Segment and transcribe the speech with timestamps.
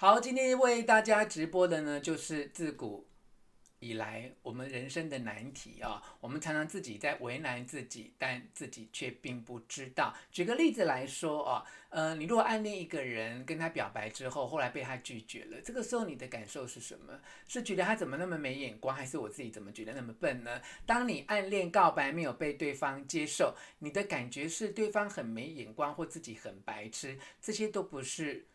[0.00, 3.06] 好，今天为大家直播的呢，就是自古
[3.80, 6.02] 以来我们人生的难题啊。
[6.22, 10.14] 我们常常自己在为难自己，但自己却并不知道。
[10.32, 17.20] 举个例子来说啊，呃，你如果暗恋一个人，跟他表白之后，后来被他拒绝了，这个时候你的感受是什么？
[17.46, 20.62] 是觉得他怎么那么没眼光，还是我自己怎么觉得那么笨呢？
[20.86, 28.46] 当你暗恋告白没有被对方接受，你的感觉是对方很没眼光，或自己很白痴，这些都不是。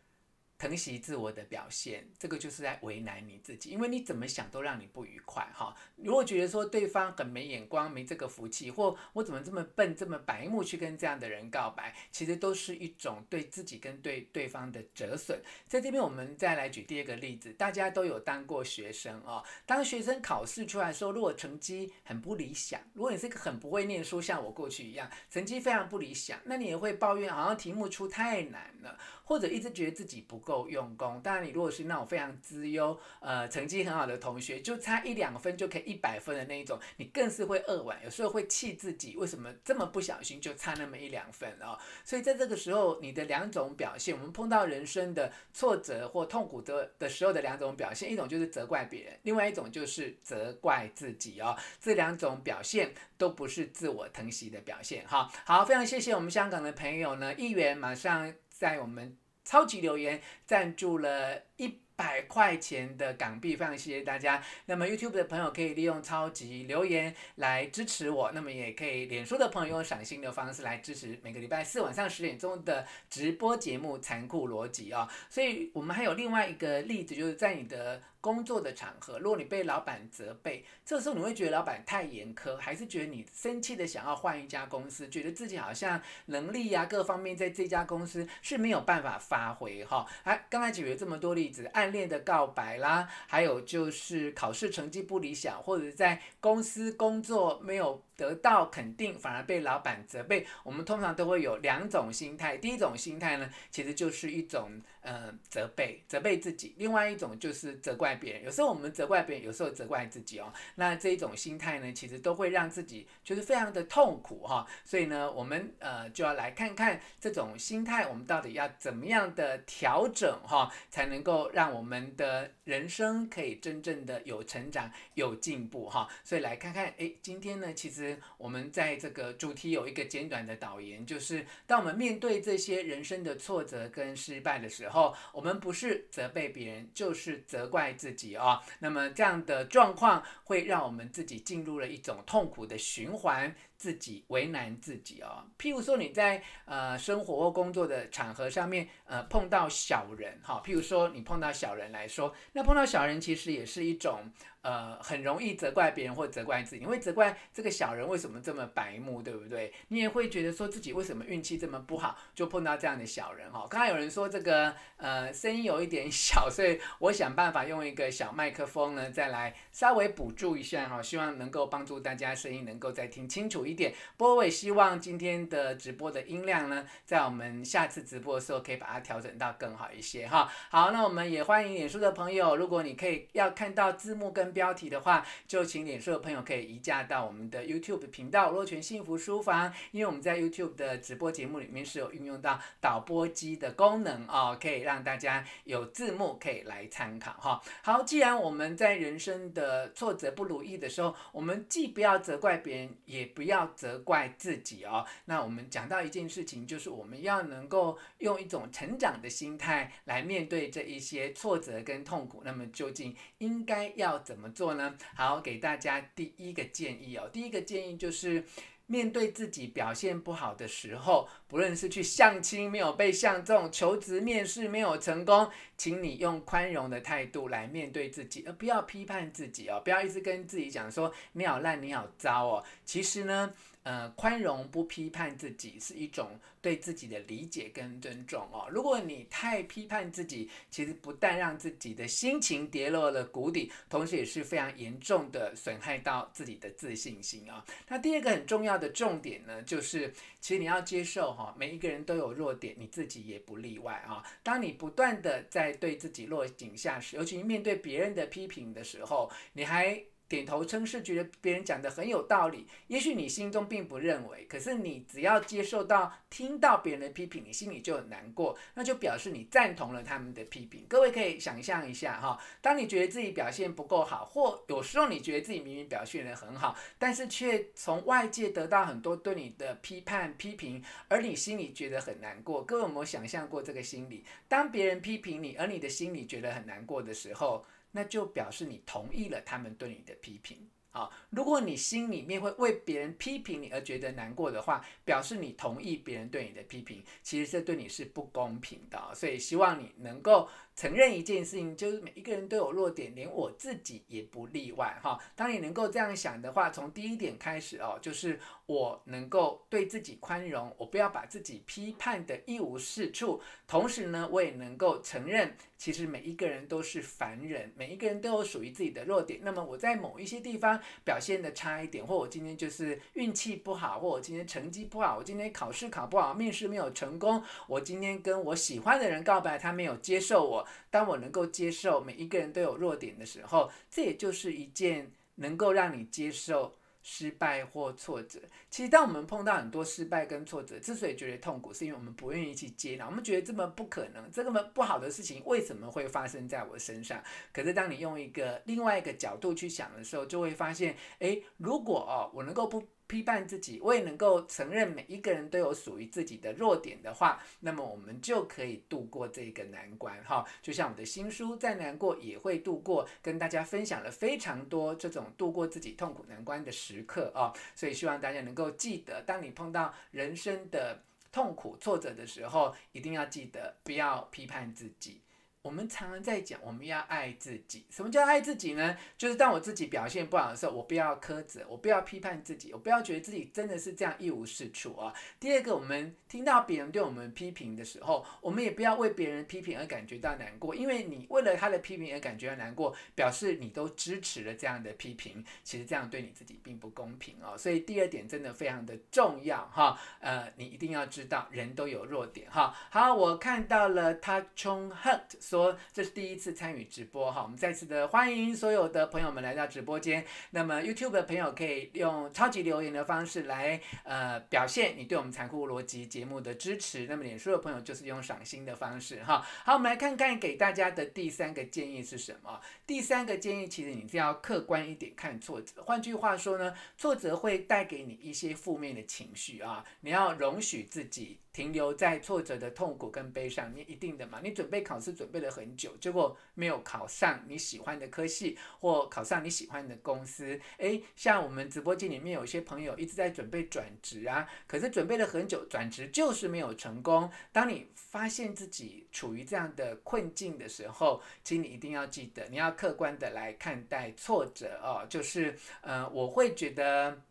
[0.58, 5.74] 疼惜自我的表现，这个就是在为难你自己，因为你怎么想都让你不愉快哈。
[5.96, 15.40] 如果觉得说对方很没眼光、没这个福气，或我怎么这么笨、这么白目去跟这样的人告白，其实都是一种对自己跟对对方的折损。
[15.66, 19.44] 在这边，我们再来举第二个例子，大家都有当过学生哦。
[19.66, 28.98] 当学生考试出来的时候，如果成绩很不理想，如果你是一个很不会念书，像我过去一样，成绩非常不理想，那你也会抱怨，好像题目出太难了。
[29.26, 41.76] 或者一直觉得自己不够用功，当然你如果是那种非常资优，呃，成绩很好的同学，就差一两分就可以一百分的那一种，你更是会扼腕，有时候会气自己为什么这么不小心就差那么一两分哦。
[42.04, 51.56] 所以在这个时候，你的两种表现，我们碰到人生的挫折或痛苦的的时候的两种表现，一种就是责怪别人，另外一种就是责怪自己哦。
[51.80, 55.04] 这两种表现都不是自我疼惜的表现。
[55.08, 58.32] 好，好，非常谢谢我们香港的朋友呢，议员马上。
[58.58, 64.42] 在我们超级留言赞助了一百块钱的港币，非常谢谢大家。
[64.66, 75.10] 那么 YouTube 的朋友可以利用超级留言来支持我，那么也可以脸书的朋友用赏心的方式来支持每个礼拜四晚上十点钟的直播节目《残酷逻辑》啊。
[75.30, 78.02] 所以我们还有另外一个例子，就是在你的。
[78.26, 90.04] 工作的场合，如果你被老板责备，这时候你会觉得老板太严苛，还是觉得你生气的想要换一家公司，觉得自己好像能力呀、各方面在这家公司是没有办法发挥哈？
[90.24, 102.56] 哎，刚才举了这么多例子，暗恋的告白啦，还有就是考试成绩不理想，或者在公司工作没有得到肯定，反而被老板责备，我们通常都会有两种心态。
[102.56, 108.44] 第一种心态呢，其实就是一种呃责备，责备自己；另外一种就是责怪别人。
[108.44, 110.50] 有时候我们责怪别人，有时候责怪自己哦。
[110.76, 114.66] 那这一种心态呢，其实都会让自己就是非常的痛苦哈。
[114.86, 126.08] 所以呢，我们呃就要来看看这种心态，我们到底要怎么样的调整哈，才能够让我们的人生可以真正的有成长、有进步哈。
[126.24, 128.05] 所以来看看，诶，今天呢，其实。
[128.36, 138.60] 我们在这个主题有一个简短的导言，就是当我们面对这些人生的挫折跟失败的时候，我们不是责备别人，就是责怪自己哦。
[138.80, 143.54] 那么这样的状况会让我们自己进入了一种痛苦的循环。
[143.76, 154.30] 自己为难自己哦，譬如说你在呃生活或工作的场合上面，呃碰到小人哈，譬如说你碰到小人来说，那碰到小人其实也是一种
[154.62, 159.72] 呃很容易责怪别人或责怪自己，你会责怪这个小人为什么这么白目，对不对？
[159.88, 163.66] 你也会觉得说自己为什么运气这么不好，就碰到这样的小人哈。
[163.68, 180.50] 刚才有人说这个呃声音有一点小，所以我想办法用一个小麦克风呢，再来稍微补助一下哈，希望能够帮助大家声音能够再听清楚一点，不过我也希望今天的直播的音量呢，在我们下次直播的时候可以把它调整到更好一些哈。
[180.70, 197.60] 好，那我们也欢迎脸书的朋友，如果你可以要看到字幕跟标题的话，就请脸书的朋友可以移驾到我们的 YouTube 频道“罗泉幸福书房”，因为我们在 YouTube 的直播节目里面是有运用到导播机的功能哦，可以让大家有字幕可以来参考哈。
[197.82, 203.55] 好，既然我们在人生的挫折不如意的时候，我们既不要责怪别人，也不要。
[203.56, 205.06] 要责怪自己哦。
[205.24, 212.42] 那我们讲到一件事情，就是我们要能够用一种成长的心态来面对这一些挫折跟痛苦。
[212.44, 214.96] 那么究竟应该要怎么做呢？
[215.14, 217.28] 好，给大家第一个建议哦。
[217.32, 218.44] 第一个建议就是，
[218.86, 232.64] 面对自己表现不好的时候，不论是去相亲没有被相中，求职面试没有成功，请你用宽容的态度来面对自己，而不要批判自己哦，不要一直跟自己讲说你好烂，你好糟哦。
[232.84, 233.52] 其实呢。
[233.86, 238.66] 呃，宽容不批判自己是一种对自己的理解跟尊重哦。
[238.68, 247.64] 如果你太批判自己，其实不但让自己的心情跌落了谷底，同时也是非常严重的损害到自己的自信心啊。
[247.86, 254.20] 那第二个很重要的重点呢，就是其实你要接受哈，每一个人都有弱点，你自己也不例外啊。
[254.42, 262.66] 当你不断的在对自己落井下石，尤其面对别人的批评的时候，你还点头称是，觉得别人讲的很有道理。
[262.88, 270.84] 也许你心中并不认为，可是你只要接受到、听到别人的批评，你心里就很难过，那就表示你赞同了他们的批评。
[270.88, 282.64] 各位可以想象一下哈，当你觉得自己表现不够好，或有时候你觉得自己明明表现得很好，但是却从外界得到很多对你的批判、批评，而你心里觉得很难过。
[282.64, 284.24] 各位有没有想象过这个心理？
[284.48, 287.64] 当别人批评你，而你的心里觉得很难过的时候，
[287.96, 291.10] 那就表示你同意了他们对你的批评啊！
[291.30, 299.14] 如果你心里面会为别人批评你而觉得难过的话，表示你同意别人对你的批评，其实这对你是不公平的。
[299.14, 300.46] 所以希望你能够。
[300.76, 305.18] 承认一件事情，就是每一个人都有弱点，连我自己也不例外哈。
[305.34, 313.40] 当你能够这样想的话，从第一点开始哦，就是我能够对自己宽容，我不要把自己批判得一无是处。
[313.66, 319.40] 同时呢，我也能够承认，其实每一个人都是凡人，每一个人都有属于自己的弱点。
[319.42, 330.65] 那么我在某一些地方表现得差一点，或我今天就是运气不好，或我今天成绩不好，我今天考试考不好，面试没有成功，我今天跟我喜欢的人告白，他没有接受我。
[330.90, 338.40] 当我能够接受每一个人都有弱点的时候，这也就是一件能够让你接受失败或挫折。
[338.68, 343.06] 其实，当我们碰到很多失败跟挫折，之所以觉得痛苦，是因为我们不愿意去接纳。
[343.06, 347.22] 我们觉得这么不可能，这么不好的事情为什么会发生在我身上？
[347.52, 352.82] 可是，当你用一个另外一个角度去想的时候，就会发现，诶，如果哦，我能够不。
[353.06, 360.44] 批判自己，我也能够承认每一个人都有属于自己的弱点的话，那么我们就可以度过这个难关哈。
[360.60, 367.52] 就像我的新书再难过也会度过，跟大家分享了非常多这种度过自己痛苦难关的时刻啊。
[367.74, 375.22] 所以希望大家能够记得，当你碰到人生的痛苦挫折的时候，一定要记得不要批判自己。
[375.66, 377.84] 我们常常在讲，我们要爱自己。
[377.90, 378.96] 什么叫爱自己呢？
[379.18, 385.12] 就是当我自己表现不好的时候，我不要苛责，我不要批判自己，我不要觉得自己真的是这样一无是处啊。
[385.40, 397.58] 第二个，我们听到别人对我们批评的时候，我们也不要为别人批评而感觉到难过，因为你为了他的批评而感觉到难过，表示你都支持了这样的批评，其实这样对你自己并不公平哦。
[397.58, 402.72] 所以第二点真的非常的重要哈，呃，你一定要知道人都有弱点哈。
[402.88, 405.22] 好，我看到了他冲 hurt
[405.56, 410.22] 说这是第一次参与直播哈，我们再次的欢迎所有的朋友们来到直播间。
[410.50, 417.06] 那么 YouTube 的朋友可以用超级留言的方式来呃表现你对我们残酷逻辑节目的支持。
[417.06, 419.42] 那么脸书的朋友就是用赏心的方式哈。
[419.64, 422.60] 好，我们来看看给大家的第三个建议是什么？
[422.86, 425.82] 第三个建议其实你是要客观一点看挫折。
[425.82, 431.38] 换句话说呢，挫折会带给你一些负面的情绪啊，你要容许自己。
[431.56, 434.42] 停留在挫折的痛苦跟悲伤，你一定的嘛？
[434.44, 440.60] 你准备考试准备了很久，结果没有考上你喜欢的科系，或考上你喜欢的公司。
[440.76, 447.32] 诶，像我们直播间里面有些朋友一直在准备转职啊，可是准备了很久，转职就是没有成功。
[447.52, 455.06] 当你发现自己处于这样的困境的时候，请你一定要记得，你要客观的来看待挫折哦。
[455.08, 457.22] 就是，呃，我会觉得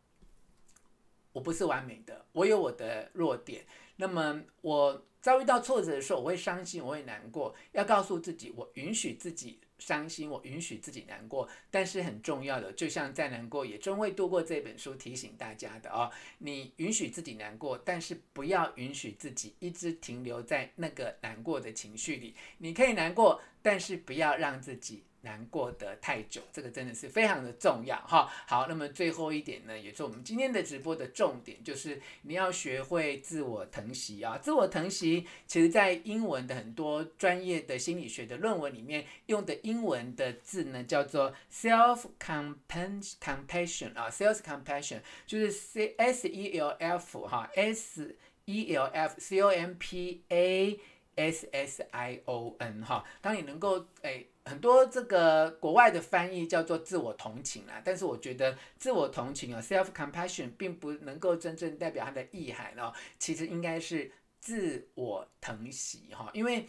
[1.31, 3.63] 我不是完美的，我有我的弱点。
[3.97, 7.55] 那么我遭遇到挫折的时候，我会伤心，我会难过。
[7.71, 11.49] 要告诉自己，我允许自己伤心，我允许自己难过。
[11.71, 22.35] 但是很重要的，就像再难过也终会度过这本书提醒大家的哦，你允许自己难过，但是不要允许自己一直停留在那个难过的情绪里。
[22.59, 25.03] 你可以难过，但是不要让自己。
[25.25, 28.31] 难过得太久，这个真的是非常的重要哈。
[28.45, 34.37] 好，那么最后一点呢，也是我们今天的直播的重点，就是你要学会自我疼惜啊。
[34.37, 49.41] 自我疼惜，其实在英文的很多专业的心理学的论文里面用的英文的字呢，叫做 self compassion 啊，self compassion 就是 c s e l f 哈，s e l f c
[49.41, 50.79] o m p a
[51.15, 53.03] s s i o n 哈。
[53.21, 54.27] 当你能够诶。
[54.47, 66.67] 很多这个国外的翻译叫做自我同情啊，但是我觉得自我同情啊，self compassion 并不能够真正代表它的意涵哦，其实应该是自我疼惜哈，因为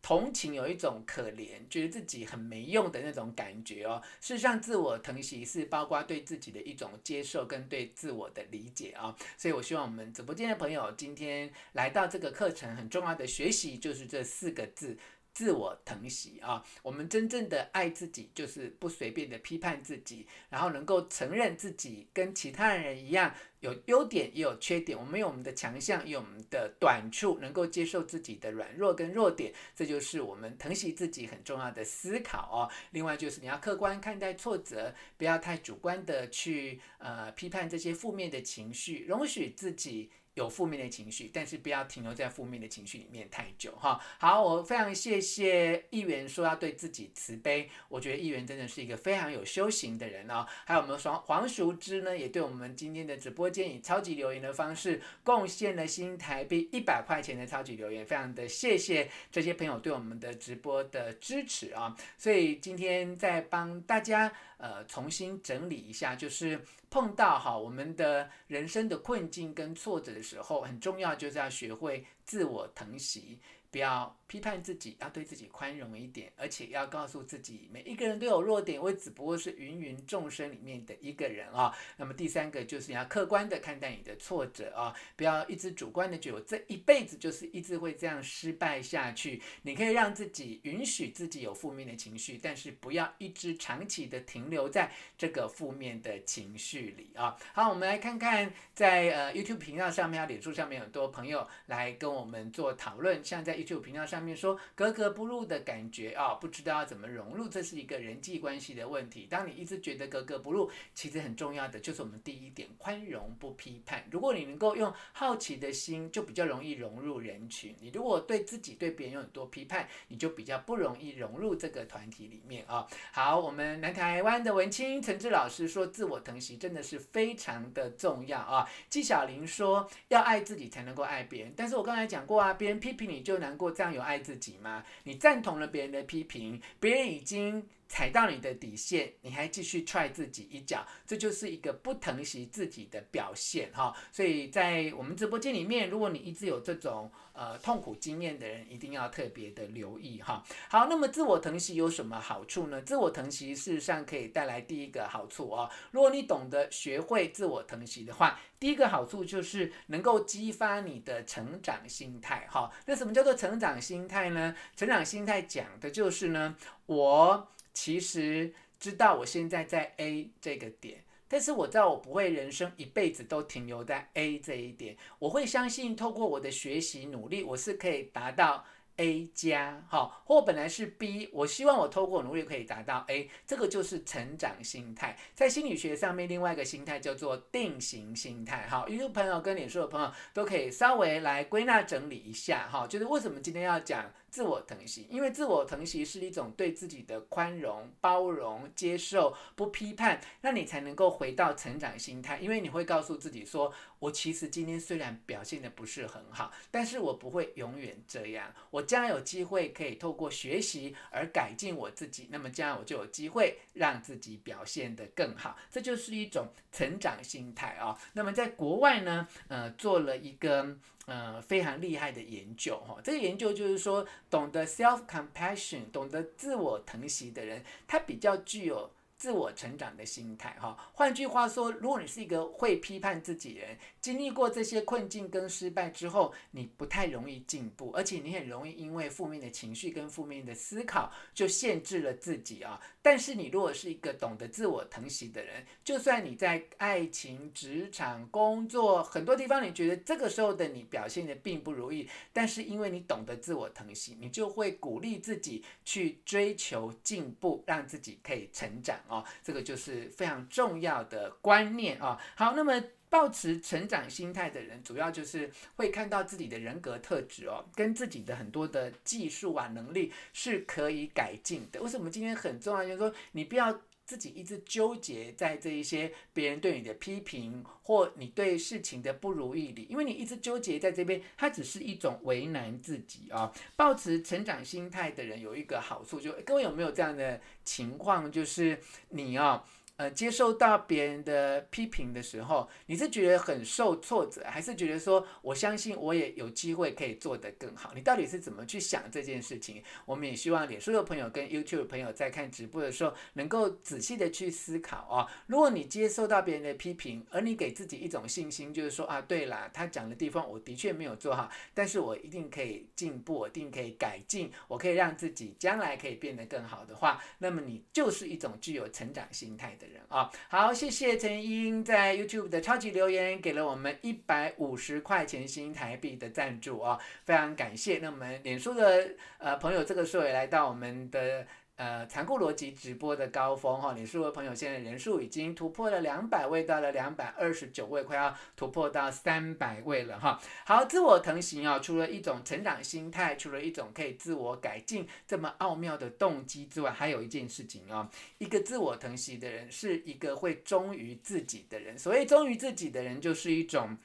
[0.00, 4.02] 同情有一种可怜，觉得自己很没用的那种感觉哦。
[4.20, 14.96] 事实上，自我疼惜是包括对自己的一种接受跟对自我的理解啊，所以我希望我们直播间的朋友今天来到这个课程，很重要的学习就是这四个字。
[15.38, 32.68] 自我疼惜啊，我们真正的爱自己，就是不随便的批判自己，然后能够承认自己跟其他人一样，有优点也有缺点，我们有我们的强项，有我们的短处，能够接受自己的软弱跟弱点，这就是我们疼惜自己很重要的思考哦。
[32.90, 40.10] 另外就是你要客观看待挫折，不要太主观的去呃批判这些负面的情绪，容许自己。
[40.38, 44.00] 有负面的情绪，但是不要停留在负面的情绪里面太久哈。
[44.18, 50.46] 好，我非常谢谢议员说要对自己慈悲，我觉得议员真的是一个非常有修行的人哦。
[50.64, 61.96] 还有我们黄黄淑芝呢，也对我们今天的直播间以超级留言的方式贡献了新台币一百块钱的超级留言，非常的谢谢这些朋友对我们的直播的支持啊。
[62.16, 64.32] 所以今天再帮大家。
[64.58, 73.38] 呃，重新整理一下，就是碰到哈我们的人生的困境跟挫折的时候，很重要就是要学会自我疼惜。
[73.70, 81.76] 不要批判自己，要对自己宽容一点，而且要告诉自己，每一个人都有弱点，我只不过是芸芸众生里面的一个人啊。
[81.96, 89.42] 那么第三个就是要客观的看待你的挫折啊，不要一直主观的觉得我这一辈子就是一直会这样失败下去。
[89.62, 97.36] 你可以让自己允许自己有负面的情绪，但是不要一直长期的停留在这个负面的情绪里啊。
[97.52, 103.58] 好，我们来看看在呃 YouTube 频道上面、脸书上面，很多朋友来跟我们做讨论，像在。
[103.58, 109.28] YouTube 频道上上面说格格不入的感觉啊、不知道要怎么融入，这是一个人际关系的问题。
[109.30, 114.04] 当你一直觉得格格不入，其实很重要的就是我们第一点，宽容不批判。
[114.10, 117.76] 如果你能够用好奇的心，就比较容易融入人群。
[117.80, 128.68] 你如果对自己对别人有很多批判，你就比较不容易融入这个团体里面啊、好，我们南台湾的文青陈志老师说，自我疼惜真的是非常的重要啊。
[128.88, 131.54] 纪晓玲说，要爱自己才能够爱别人。
[131.56, 134.82] 但是我刚才讲过啊，别人批评你就难过这样有爱自己吗？
[135.04, 143.96] 你赞同了别人的批评，别人已经踩到你的底线，你还继续踹自己一脚，这就是一个不疼惜自己的表现哈。
[144.12, 150.44] 所以在我们直播间里面，如果你一直有这种呃痛苦经验的人，一定要特别的留意哈。
[150.68, 152.80] 好，那么自我疼惜有什么好处呢？
[152.82, 155.70] 自我疼惜事实上可以带来第一个好处哦。
[155.90, 162.70] 如果你懂得学会自我疼惜的话，第一个好处就是能够激发你的成长心态哈。
[162.86, 164.54] 那什么叫做成长心态呢？
[164.76, 166.54] 成长心态讲的就是呢，
[166.86, 167.48] 我。
[167.72, 174.96] 其实知道我现在在 A 这个点，但是我知道我不会人生一辈子都停留在 A 这一点。
[175.18, 178.64] 我会相信，透过我的学习努力，我是可以达到
[178.96, 185.16] A 加，好，或本来是 B，我希望我透过努力可以达到 A，这个就是成长心态。
[185.34, 188.66] 在心理学上面，另外一个心态叫做定型心态。
[188.68, 194.12] 好，YouTube 朋友跟脸书的朋友都可以稍微来归纳整理一下，哈，就是为什么今天要讲。
[194.30, 202.38] 自我疼惜，因为自我疼惜是一种对自己的宽容、包容、接受、不批判，那你才能够回到成长心态。
[202.38, 208.52] 因为你会告诉自己说：“我其实今天虽然表现得不是很好，但是我不会永远这样。
[208.70, 215.56] 我将来有机会可以透过学习而改进我自己，那么将来我就有机会让自己表现得更好。
[215.70, 217.98] 这就是一种成长心态啊、哦。
[218.12, 220.76] 那么在国外呢，呃，做了一个。
[221.08, 228.90] 呃，非常厉害的研究哈，这个研究就是说，懂得 self compassion，懂得自我疼惜的人，他比较具有。
[229.18, 242.80] 自我成长的心态，哈，换句话说，如果你是一个会批判自己人，经历过这些困境跟失败之后，你不太容易进步，而且你很容易因为负面的情绪跟负面的思考就限制了自己啊。
[243.02, 258.96] 但是你如果是一个懂得自我疼惜的人，就算你在爱情、职场、工作很多地方，你觉得这个时候的你表现得并不如意，但是因为你懂得自我疼惜，你就会鼓励自己去追求进步，让自己可以成长。
[259.08, 262.18] 哦，这个就是非常重要的观念啊。
[262.36, 271.82] 好，那么保持成长心态的人，主要就是会看到自己的人格特质哦，跟自己的很多的技术啊能力是可以改进的。
[271.82, 272.84] 为什么今天很重要？
[272.84, 273.80] 就是说你不要。
[274.08, 283.52] 自己一直纠结在这一些别人对你的批评或你对事情的不如意里，因为你一直纠结在这边，它只是一种为难自己啊。
[283.76, 288.32] 抱持成长心态的人有一个好处，就各位有没有这样的情况？
[288.32, 289.62] 就是你啊。
[289.98, 297.92] 呃，接受到别人的批评的时候，你是觉得很受挫折，还是觉得说我相信我也有机会可以做得更好？
[297.96, 299.82] 你到底是怎么去想这件事情？
[300.06, 305.26] 我们也希望脸书的朋友跟 YouTube 朋友在看直播的时候，能够仔细的去思考哦。
[305.48, 319.87] 如果你接受到别人的批评，而你给自己一种信心，就是说啊，对啦，他讲的地方我的确没有做好，但是我一定可以进步，我一定可以改进，我可以让自己将来可以变得更好的话，那么你就是一种具有成长心态的。
[320.08, 320.30] 啊。
[320.48, 327.98] 好，谢谢陈英在 YouTube 的超级留言，给了我们一百五十块钱新台币的赞助啊，非常感谢。
[327.98, 331.46] 那我们脸书的呃朋友，这个时候也来到我们的。
[331.78, 340.40] 呃，残酷逻辑直播的高峰哈，脸书的朋友现在人数已经突破了两百位，到了两百二十九位，快要突破到三百位了哈。
[340.66, 351.96] 好，自我疼惜啊，除了一种成长心态，除了一种可以自我改进这么奥妙的动机之外，还有一件事情啊，一个自我疼惜的人是一个会忠于自己的人。
[351.96, 353.96] 所谓忠于自己的人，就是一种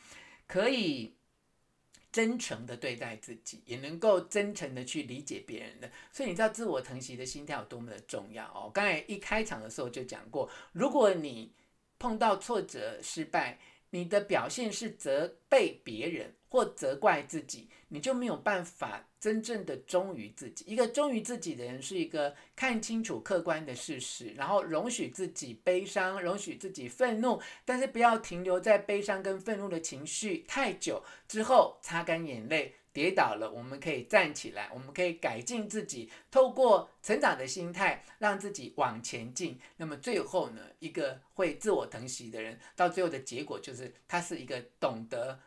[0.48, 1.15] 可以。
[2.13, 8.72] 真诚的对待自己，也能够真诚的去理解别人的，所以你知道自我疼惜的心态有多么的重要哦。
[8.72, 11.51] 刚才一开场的时候就讲过，如果你
[11.98, 13.60] 碰到挫折、失败，
[13.93, 19.07] 你的表现是责备别人或责怪自己，你就没有办法。
[19.19, 39.59] 真正的忠于自己，一个忠于自己的人是一个看清楚客观的事实，然后容许自己悲伤，容许自己愤怒，但是不要停留在悲伤跟愤怒的情绪太久之后，擦干眼泪，跌倒了，我们可以站起来，我们可以改进自己，透过成长的心态，让自己往前进。
[39.77, 45.39] 那么最后呢，一个会自我疼惜的人，到最后的结果就是他是一个懂得。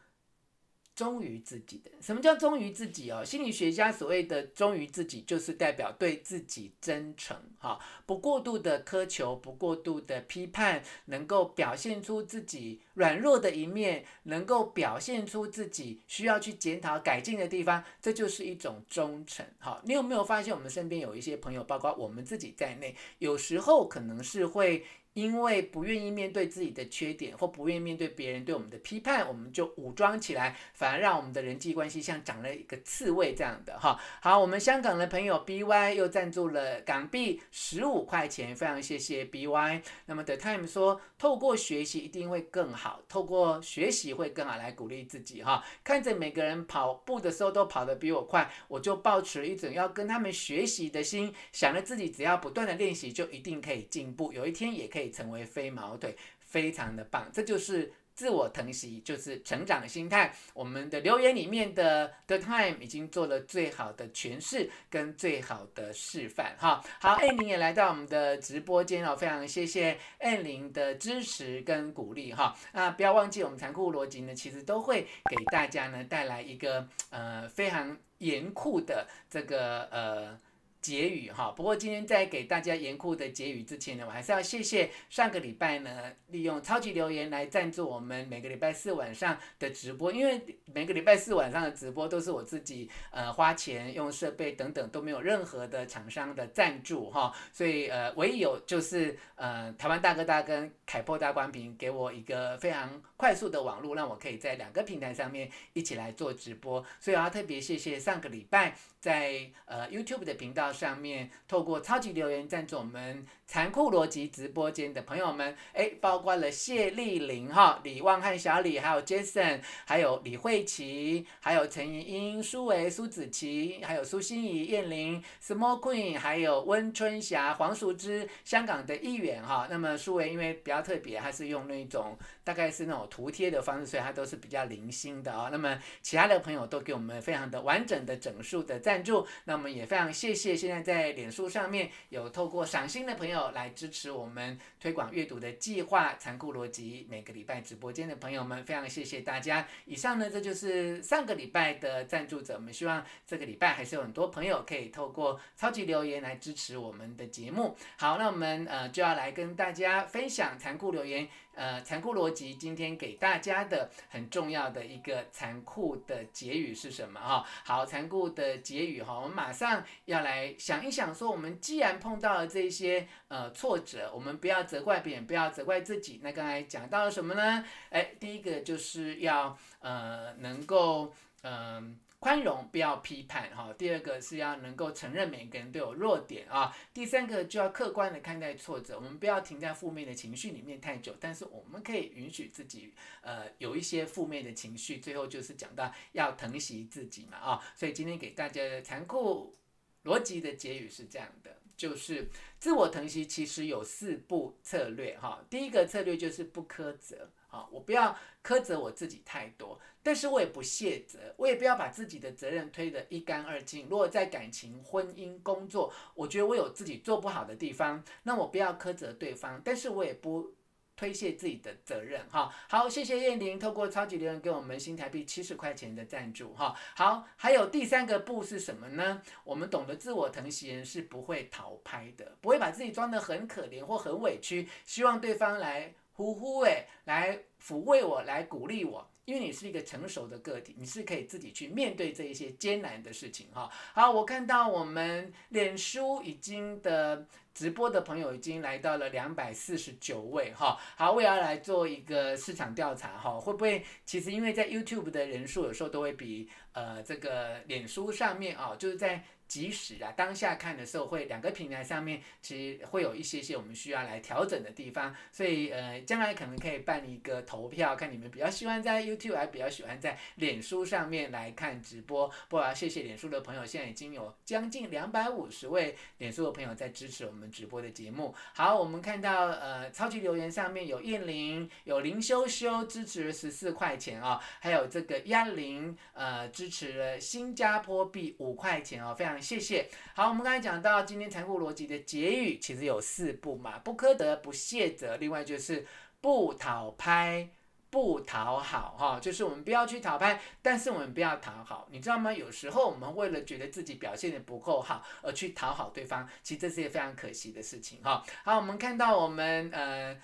[0.97, 3.23] 忠于自己的，什么叫忠于自己哦？
[3.23, 19.79] 心理学家所谓的忠于自己，就是代表对自己真诚，哈，不过度的苛求，不过度的批判，能够表现出自己软弱的一面，能够表现出自己需要去检讨改进的地方，这就是一种忠诚，哈。
[19.85, 24.83] 你有没有发现，我们身边有一些朋友，包括我们自己在内，有时候可能是会。
[25.17, 33.99] 因为不愿意面对自己的缺点，或不愿意面对别人对我们的批判，我们就武装起来，反而让我们的人际关系像长了一个刺猬这样的哈。
[34.21, 39.81] 好，我们香港的朋友 BY 又赞助了港币十五块钱，非常谢谢 BY。
[40.05, 45.65] 那么 The Time 说，透过学习一定会更好，透过学习会更好来鼓励自己哈。
[45.83, 55.06] 看着每个人跑步的时候都跑得比我快，我就抱持一种要跟他们学习的心，想着自己只要不断的练习，就一定可以进步，有一天也可以。
[55.11, 60.35] 成为飞毛腿，非常的棒，这就是自我疼惜，就是成长心态。
[60.55, 66.83] 我们的留言里面的 The Time 已经做了最好的诠释跟最好的示范哈。
[67.01, 72.57] 好，艾琳也来到我们的直播间哦，非常谢谢艾琳的支持跟鼓励哈。
[72.73, 80.41] 那不要忘记，我们残酷逻辑呢，其实都会给大家呢带来一个呃非常严酷的这个呃。
[80.87, 110.73] 结语哈，不过今天在给大家严酷的结语之前呢，我还是要谢谢上个礼拜呢，利用超级留言来赞助我们每个礼拜四晚上的直播，因为每个礼拜四晚上的直播都是我自己呃花钱用设备等等都没有任何的厂商的赞助哈，所以呃唯一有就是呃台湾大哥大跟凯擘大光屏给我一个非常快速的网络，让我可以在两个平台上面一起来做直播，所以我要特别谢谢上个礼拜在呃 YouTube 的频道。
[110.77, 129.69] 上面透过超级留言赞助我们残酷逻辑直播间的朋友们，哎，包括了谢丽玲哈、李旺汉、小李，还有 Jason，还有李慧琪，还有陈怡英、苏维、苏子琪，还有苏心怡、燕玲、Small Queen，还有温春霞、黄淑芝，香港的议员哈。
[129.71, 135.49] 那么苏维因为比较特别，他是用那种大概是那种图贴的方式，所以他都是比较零星的啊。
[135.53, 140.56] 那么其他的朋友都给我们非常的完整的整数的赞助，那么也非常谢谢。
[140.57, 149.67] 现在在脸书上面有透过赏心的朋友来支持我们推广阅读的计划，残酷逻辑每个礼拜直播间的朋友们，非常谢谢大家。
[149.85, 157.77] 以上呢，这就是上个礼拜的赞助者，我们希望这个礼拜还是有很多朋友可以透过超级留言来支持我们的节目。
[157.99, 161.29] 好，那我们呃就要来跟大家分享残酷留言。
[161.57, 167.19] 呃，残酷逻辑今天给大家的很重要的一个残酷的结语是什么？
[167.19, 176.21] 哈，好，残酷的结语哈，我们马上要来想一想，说我们既然碰到了这些呃挫折，我们不要责怪别人，不要责怪自己。
[176.23, 177.65] 那刚才讲到了什么呢？
[177.91, 181.99] 哎，第一个就是要呃能够嗯。
[182.27, 183.73] 宽容，不要批判，哈。
[183.79, 186.77] 第二个是要能够承认每个人都有弱点啊。
[186.93, 194.99] 第三个就要客观的看待挫折，我们不要停在负面的情绪里面太久，但是我们可以允许自己，呃，有一些负面的情绪。
[194.99, 197.65] 最后就是讲到要疼惜自己嘛，啊。
[197.77, 199.55] 所以今天给大家的残酷
[200.03, 205.45] 逻辑的结语是这样的，就是自我疼惜其实有四步策略，哈。
[205.49, 207.31] 第一个策略就是不苛责。
[207.49, 213.89] 啊，我不要苛责我自己太多，但是我也不卸责，我也不要把自己的责任推得一干二净。
[213.89, 220.55] 如果在感情、婚姻、工作，我觉得我有自己做不好的地方，那我不要苛责对方，但是我也不。
[220.99, 229.21] 推卸自己的责任哈，好，谢谢燕玲透过超级留言给我们新台币七十块钱的赞助哈，好，还有第三个不是什么呢？
[229.45, 239.09] 我们懂得自我疼惜人是不会讨拍的，不会把自己装得很可怜或很委屈，希望对方来呼呼诶，来抚慰我，来鼓励我。
[239.27, 243.69] 因为你是一个成熟的个体，你是可以自己去面对这一些艰难的事情哈。
[243.93, 250.79] 好，我看到我们脸书已经的直播的朋友已经来到了两百四十九位哈。
[250.97, 259.25] 好，我也要来做一个市场调查哈，会不会其实因为在 YouTube 的人数有时候都会比呃这个脸书上面啊，就是在。
[259.49, 272.27] 即时啊，当下看的时候会两个平台上面其实会有一些些我们需要来调整的地方，所以呃将来可能可以办一个投票，看你们比较喜欢在 YouTube 还比较喜欢在脸书上面来看直播。
[272.49, 278.35] 不过要谢谢脸书的朋友，现在已经有将近两百五十位脸书的朋友在支持我们直播的节目。
[278.53, 289.36] 好，我们看到呃超级留言上面有燕玲，有林修修支持了十四块钱、哦，还有这个鸭玲呃支持了新加坡币五块钱哦，非常。
[289.41, 289.89] 谢谢。
[290.15, 295.87] 好，我们刚才讲到今天残酷逻辑的结语，其实有四步嘛：不苛责、不卸责，另外就是
[296.21, 297.49] 不讨拍、
[297.91, 298.97] 不讨好。
[298.99, 301.87] 哈，就是我们不要去讨拍，但是我们不要讨好。
[301.91, 302.33] 你知道吗？
[302.33, 308.01] 有时候我们为了觉得自己表现得不够好而去讨好对方，其实这是一个非常可惜的事情。
[308.03, 310.17] 哈，好，我们看到我们呃。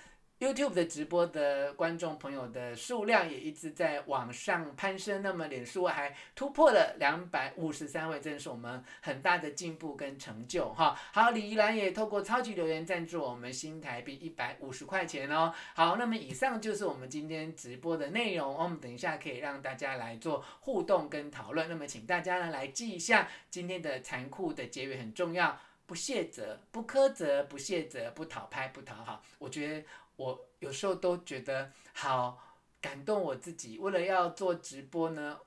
[0.43, 10.99] YouTube 的直播的观众朋友的数量也一直在往上攀升，那么脸书还突破了两百五十三位，真是我们很大的进步跟成就哈。
[11.13, 15.53] 好，李怡兰也透过超级留言赞助我们新台币一百五十块钱哦。
[15.75, 21.69] 好，那么以上就是我们今天直播的内容，我们等一下可以让大家来做互动跟讨论。
[21.69, 25.57] 那么请大家呢来记一下今天的残酷的结尾很重要，
[25.93, 29.21] 不卸责、不苛责、不卸责、不讨拍、不讨好。
[29.37, 29.85] 我觉得。
[30.15, 32.39] 我有时候都觉得好
[32.79, 35.39] 感动我自己，为了要做直播呢，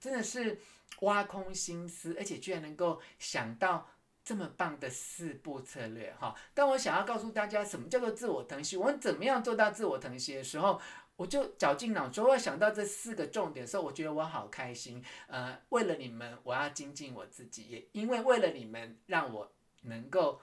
[0.00, 0.58] 真的是
[1.02, 3.86] 挖空心思，而且居然能够想到
[4.24, 6.34] 这么棒的四步策略哈。
[6.54, 10.80] 当我想要告诉大家什么叫做自我疼惜，我们怎么样做到自我疼惜的时候，
[11.16, 15.04] 我就绞尽脑汁，我想到这四个重点的时候，我觉得我好开心。
[15.26, 19.52] 呃，为了你们，我要精进我自己，也因为为了你们，让我
[19.84, 20.42] 能够。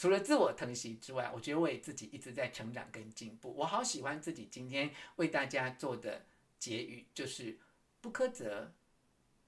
[0.00, 3.52] 除了自我疼惜之外，我觉得我也自己一直在成长跟进步。
[3.56, 6.24] 我好喜欢自己今天为大家做的
[6.56, 7.58] 结语，就是
[8.00, 8.72] 不苛责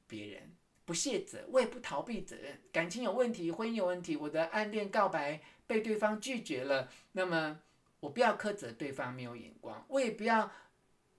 [0.09, 2.61] 别人，不卸责，我也不逃避责任。
[2.73, 7.61] 感情有问题，婚姻有问题，我的暗恋告白被对方拒绝了，那么
[8.01, 10.51] 我不要苛责对方没有眼光，我也不要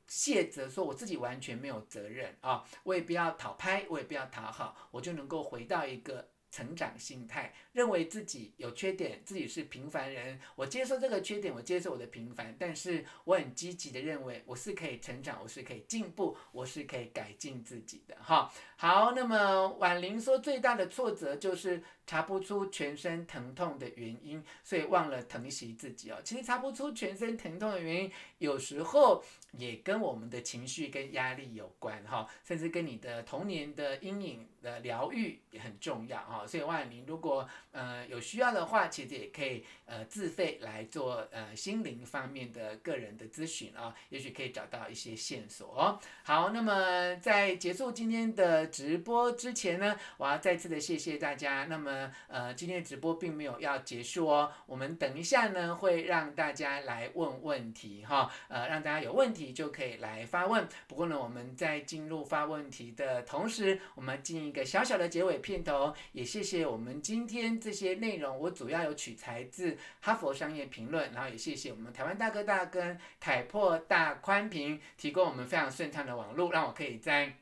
[0.08, 6.27] 卸责说我自己完全没有责任啊，我也不要讨拍，我也不要讨好，我就能够回到一个。
[6.52, 18.52] 成长心态，认为自己有缺点，自己是平凡人，我接受这个缺点，我接受我的平凡，但是我很积极的认为我是可以成长，我是可以进步，我是可以改进自己的哈。
[18.76, 26.18] 好，那么婉玲说最大的挫折就是查不出全身疼痛的原因，所以忘了疼惜自己哦。
[26.24, 36.45] 其实查不出全身疼痛的原因，有时候也跟我们的情绪跟压力有关哈，甚至跟你的童年的阴影的疗愈也很重要哈。
[36.45, 46.00] 所以万宁，如果呃有需要的话，其实也可以呃自费来做呃心灵方面的个人的咨询啊，也许可以找到一些线索哦。
[46.24, 51.65] 好，那么在结束今天的直播之前呢，我要再次的谢谢大家。
[51.65, 60.67] 那么呃今天的直播并没有要结束哦，我们等一下呢会让大家来问问题哈，呃让大家有问题就可以来发问。
[60.88, 77.38] 不过呢我们在进入发问题的同时，我们进一个小小的结尾片头，也谢谢我们今天这些内容，我主要有取材自《哈佛商业评论》，然后也谢谢我们台湾大哥大跟凯擘大宽频提供我们非常顺畅的网络，让我可以在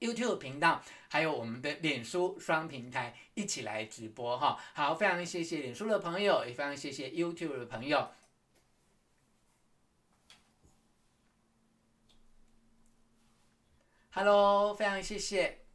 [0.00, 4.58] YouTube 频道还有我们的脸书双平台一起来直播哈。
[4.74, 8.10] 好，非常谢谢脸书的朋友，也非常谢谢 YouTube 的朋友。
[14.10, 15.65] Hello，非常谢谢。